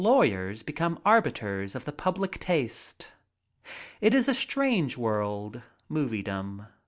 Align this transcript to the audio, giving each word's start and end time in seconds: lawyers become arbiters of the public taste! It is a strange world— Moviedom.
lawyers 0.01 0.63
become 0.63 0.99
arbiters 1.05 1.75
of 1.75 1.85
the 1.85 1.91
public 1.91 2.39
taste! 2.39 3.07
It 4.01 4.15
is 4.15 4.27
a 4.27 4.33
strange 4.33 4.97
world— 4.97 5.61
Moviedom. 5.91 6.65